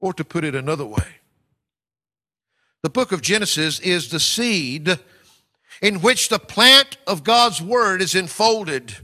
[0.00, 1.06] Or to put it another way,
[2.82, 4.98] the book of Genesis is the seed
[5.80, 8.96] in which the plant of God's Word is enfolded.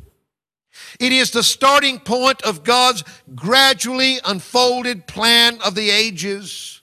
[0.98, 6.79] It is the starting point of God's gradually unfolded plan of the ages.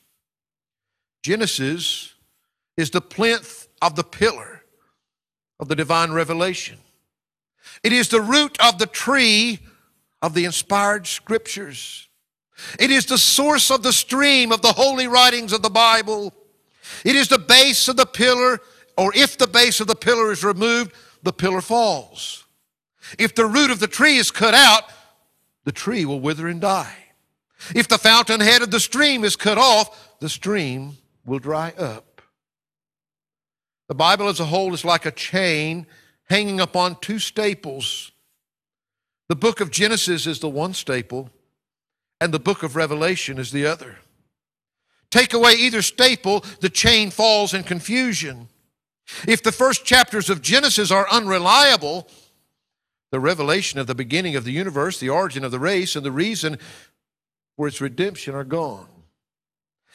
[1.27, 2.13] Genesis
[2.77, 4.63] is the plinth of the pillar
[5.59, 6.77] of the divine revelation.
[7.83, 9.59] It is the root of the tree
[10.21, 12.07] of the inspired scriptures.
[12.79, 16.33] It is the source of the stream of the holy writings of the Bible.
[17.03, 18.61] It is the base of the pillar,
[18.97, 22.45] or if the base of the pillar is removed, the pillar falls.
[23.19, 24.83] If the root of the tree is cut out,
[25.65, 26.95] the tree will wither and die.
[27.75, 30.95] If the fountainhead of the stream is cut off, the stream
[31.27, 32.21] will dry up.
[33.89, 35.85] The Bible as a whole is like a chain
[36.29, 38.11] hanging upon two staples.
[39.29, 41.29] The book of Genesis is the one staple,
[42.19, 43.97] and the book of Revelation is the other.
[45.09, 48.49] Take away either staple, the chain falls in confusion.
[49.27, 52.09] If the first chapters of Genesis are unreliable,
[53.11, 56.11] the revelation of the beginning of the universe, the origin of the race, and the
[56.11, 56.57] reason
[57.55, 58.87] for its redemption are gone.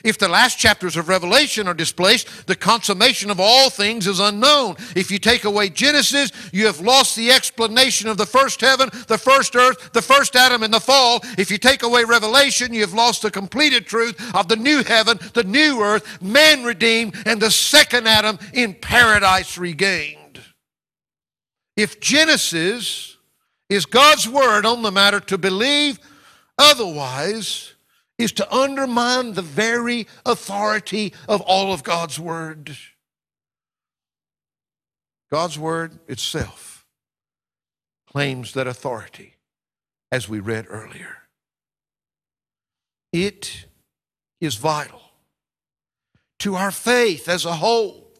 [0.04, 4.76] If the last chapters of Revelation are displaced, the consummation of all things is unknown.
[4.96, 9.18] If you take away Genesis, you have lost the explanation of the first heaven, the
[9.18, 11.20] first earth, the first Adam, and the fall.
[11.38, 15.18] If you take away Revelation, you have lost the completed truth of the new heaven,
[15.34, 20.40] the new earth, man redeemed, and the second Adam in paradise regained.
[21.76, 23.16] If Genesis
[23.68, 25.98] is God's word on the matter to believe,
[26.58, 27.71] otherwise,
[28.22, 32.76] is to undermine the very authority of all of God's Word.
[35.30, 36.86] God's Word itself
[38.06, 39.36] claims that authority,
[40.10, 41.18] as we read earlier.
[43.12, 43.66] It
[44.40, 45.00] is vital
[46.40, 48.10] to our faith as a whole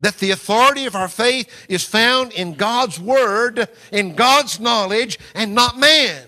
[0.00, 5.54] that the authority of our faith is found in God's Word, in God's knowledge, and
[5.54, 6.26] not man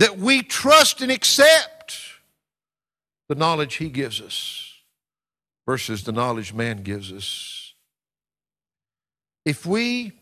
[0.00, 1.98] that we trust and accept
[3.28, 4.72] the knowledge He gives us
[5.66, 7.74] versus the knowledge man gives us.
[9.44, 10.12] If we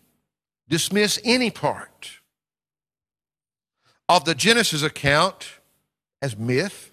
[0.69, 2.11] dismiss any part
[4.09, 5.49] of the Genesis account
[6.21, 6.91] as myth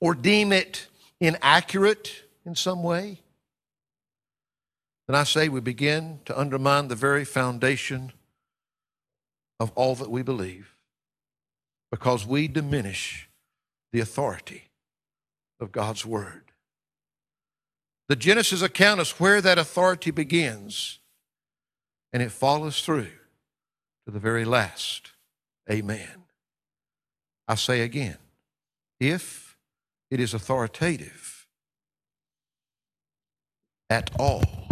[0.00, 0.88] or deem it
[1.20, 3.22] inaccurate in some way,
[5.06, 8.12] then I say we begin to undermine the very foundation
[9.58, 10.74] of all that we believe
[11.90, 13.28] because we diminish
[13.92, 14.70] the authority
[15.60, 16.52] of God's Word.
[18.08, 20.98] The Genesis account is where that authority begins,
[22.12, 23.10] and it follows through
[24.06, 25.12] to the very last.
[25.70, 26.24] Amen.
[27.46, 28.16] I say again,
[29.00, 29.56] if
[30.10, 31.46] it is authoritative
[33.90, 34.68] at all,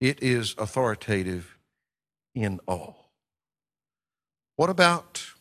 [0.00, 1.58] it is authoritative
[2.34, 3.10] in all.
[4.56, 5.32] What about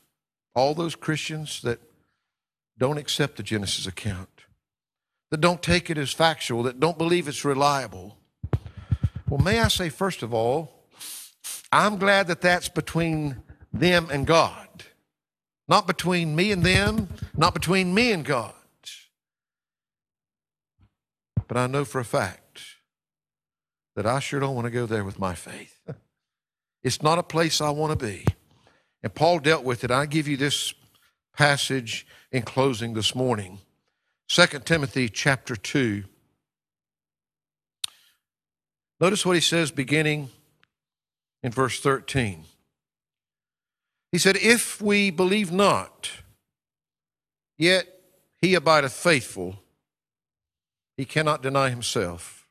[0.56, 1.80] all those Christians that
[2.78, 4.30] don't accept the Genesis account,
[5.32, 8.18] that don't take it as factual, that don't believe it's reliable.
[9.30, 10.72] Well, may I say, first of all,
[11.72, 13.44] I'm glad that that's between
[13.74, 14.86] them and God,
[15.68, 18.54] not between me and them, not between me and God.
[21.48, 22.62] But I know for a fact
[23.96, 25.80] that I sure don't want to go there with my faith.
[26.84, 28.26] It's not a place I want to be.
[29.06, 29.92] And Paul dealt with it.
[29.92, 30.74] I give you this
[31.38, 33.60] passage in closing this morning.
[34.30, 36.06] 2 Timothy chapter 2.
[39.00, 40.30] Notice what he says beginning
[41.44, 42.46] in verse 13.
[44.12, 46.10] He said, If we believe not,
[47.60, 47.88] yet
[48.42, 49.60] he abideth faithful,
[50.98, 52.48] he cannot deny himself.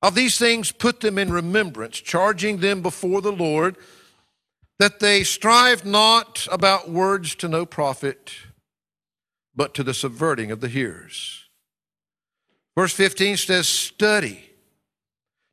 [0.00, 3.76] Of these things, put them in remembrance, charging them before the Lord
[4.80, 8.32] that they strive not about words to no profit,
[9.54, 11.50] but to the subverting of the hearers.
[12.74, 14.52] Verse 15 says, Study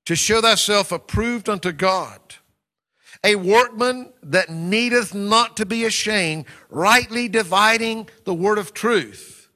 [0.06, 2.22] to show thyself approved unto God,
[3.22, 9.50] a workman that needeth not to be ashamed, rightly dividing the word of truth.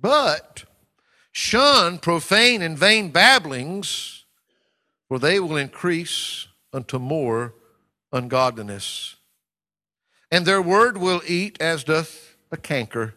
[0.00, 0.62] But
[1.32, 4.26] shun profane and vain babblings,
[5.08, 7.54] for they will increase unto more
[8.12, 9.16] ungodliness.
[10.30, 13.14] And their word will eat as doth a canker,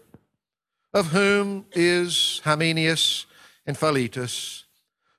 [0.94, 3.26] of whom is Hymenaeus
[3.66, 4.66] and Philetus,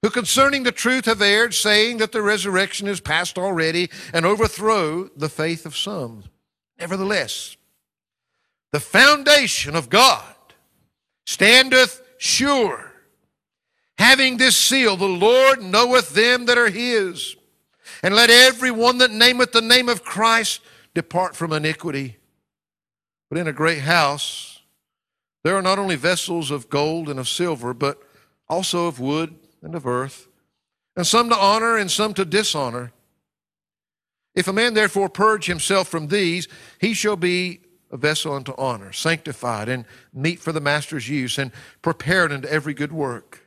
[0.02, 5.08] who concerning the truth have erred, saying that the resurrection is past already, and overthrow
[5.16, 6.24] the faith of some.
[6.78, 7.56] Nevertheless,
[8.72, 10.34] the foundation of God
[11.24, 12.92] standeth sure,
[13.98, 17.36] having this seal, the Lord knoweth them that are his.
[18.02, 20.60] And let every one that nameth the name of Christ
[20.94, 22.16] depart from iniquity.
[23.28, 24.52] But in a great house
[25.44, 28.00] there are not only vessels of gold and of silver, but
[28.48, 30.28] also of wood and of earth,
[30.96, 32.92] and some to honor and some to dishonor.
[34.34, 36.48] If a man therefore purge himself from these,
[36.80, 39.84] he shall be a vessel unto honor, sanctified and
[40.14, 43.46] meet for the master's use, and prepared unto every good work.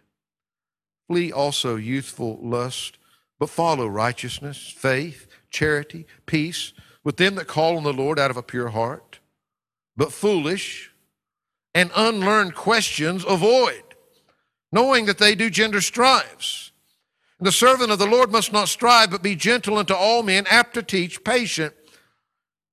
[1.07, 2.97] Flee also youthful lust
[3.39, 6.73] but follow righteousness, faith, charity, peace
[7.03, 9.19] with them that call on the Lord out of a pure heart.
[9.97, 10.91] But foolish
[11.73, 13.83] and unlearned questions avoid,
[14.71, 16.71] knowing that they do gender strives.
[17.39, 20.73] The servant of the Lord must not strive, but be gentle unto all men, apt
[20.75, 21.73] to teach, patient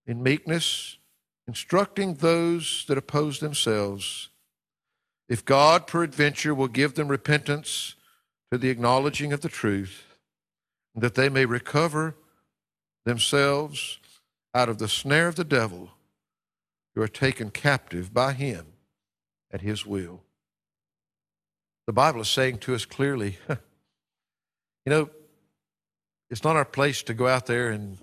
[0.06, 0.98] in meekness,
[1.48, 4.28] instructing those that oppose themselves.
[5.28, 7.96] If God peradventure will give them repentance
[8.50, 10.11] to the acknowledging of the truth,
[10.94, 12.14] that they may recover
[13.04, 13.98] themselves
[14.54, 15.90] out of the snare of the devil
[16.94, 18.66] who are taken captive by him
[19.50, 20.22] at his will.
[21.86, 23.56] The Bible is saying to us clearly, you
[24.86, 25.10] know,
[26.30, 27.98] it's not our place to go out there and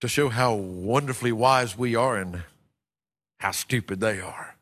[0.00, 2.42] to show how wonderfully wise we are and
[3.38, 4.56] how stupid they are.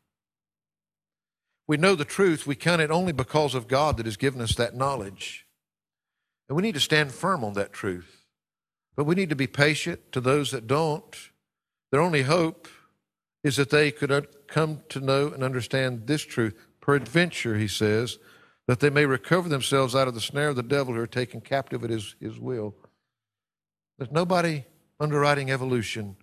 [1.67, 2.47] We know the truth.
[2.47, 5.47] We count it only because of God that has given us that knowledge.
[6.51, 8.27] And we need to stand firm on that truth.
[8.97, 11.17] But we need to be patient to those that don't.
[11.93, 12.67] Their only hope
[13.45, 16.55] is that they could come to know and understand this truth.
[16.81, 18.19] Peradventure, he says,
[18.67, 21.41] that they may recover themselves out of the snare of the devil who are taken
[21.41, 22.75] captive at his, his will.
[23.97, 24.65] There's nobody
[24.99, 26.17] underwriting evolution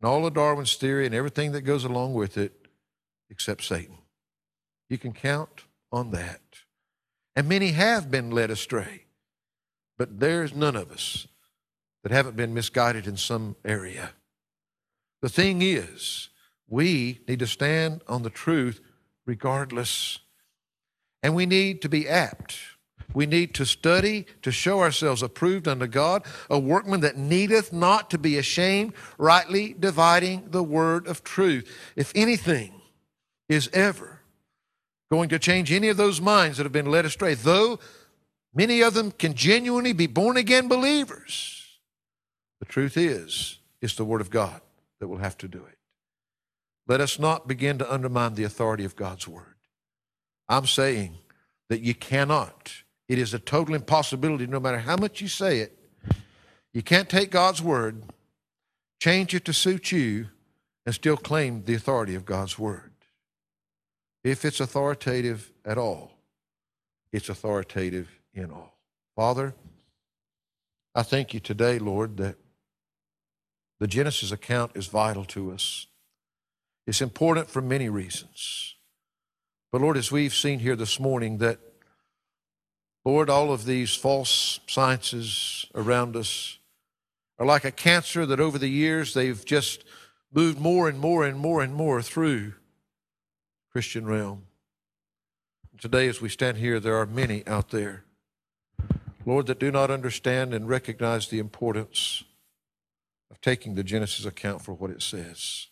[0.00, 2.66] and all of Darwin's theory and everything that goes along with it
[3.28, 3.98] except Satan.
[4.88, 6.40] You can count on that.
[7.36, 9.04] And many have been led astray.
[10.00, 11.26] But there's none of us
[12.02, 14.12] that haven't been misguided in some area.
[15.20, 16.30] The thing is,
[16.66, 18.80] we need to stand on the truth
[19.26, 20.18] regardless.
[21.22, 22.56] And we need to be apt.
[23.12, 28.08] We need to study to show ourselves approved unto God, a workman that needeth not
[28.08, 31.70] to be ashamed, rightly dividing the word of truth.
[31.94, 32.72] If anything
[33.50, 34.20] is ever
[35.10, 37.80] going to change any of those minds that have been led astray, though
[38.54, 41.78] Many of them can genuinely be born again believers.
[42.58, 44.60] The truth is, it's the Word of God
[44.98, 45.78] that will have to do it.
[46.86, 49.54] Let us not begin to undermine the authority of God's Word.
[50.48, 51.18] I'm saying
[51.68, 52.72] that you cannot.
[53.08, 55.78] It is a total impossibility, no matter how much you say it.
[56.74, 58.02] You can't take God's Word,
[59.00, 60.28] change it to suit you,
[60.84, 62.90] and still claim the authority of God's Word.
[64.24, 66.12] If it's authoritative at all,
[67.12, 68.76] it's authoritative in all.
[69.16, 69.54] Father,
[70.94, 72.36] I thank you today, Lord, that
[73.78, 75.86] the Genesis account is vital to us.
[76.86, 78.74] It's important for many reasons.
[79.72, 81.58] But Lord, as we've seen here this morning, that,
[83.04, 86.58] Lord, all of these false sciences around us
[87.38, 89.84] are like a cancer that over the years they've just
[90.32, 92.54] moved more and more and more and more through
[93.72, 94.46] Christian realm.
[95.78, 98.04] Today, as we stand here, there are many out there
[99.30, 102.24] Lord, that do not understand and recognize the importance
[103.30, 105.68] of taking the Genesis account for what it says.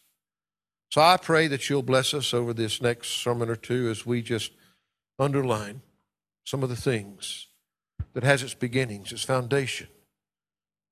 [0.91, 4.23] So I pray that you'll bless us over this next sermon or two as we
[4.23, 4.53] just
[5.19, 5.81] underline
[6.45, 7.49] some of the things
[8.13, 9.89] that has its beginnings, its foundation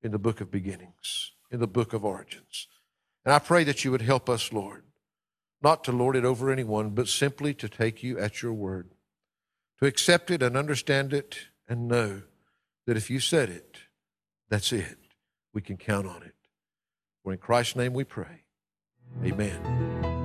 [0.02, 2.66] in the book of beginnings, in the book of origins.
[3.24, 4.82] And I pray that you would help us, Lord,
[5.62, 8.90] not to lord it over anyone, but simply to take you at your word,
[9.78, 11.38] to accept it and understand it
[11.68, 12.22] and know
[12.86, 13.78] that if you said it,
[14.48, 14.98] that's it.
[15.52, 16.34] We can count on it.
[17.22, 18.44] For in Christ's name we pray.
[19.24, 20.15] Amen.